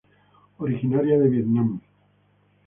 Originaria 0.57 1.19
de 1.19 1.29
Vietnam. 1.29 1.79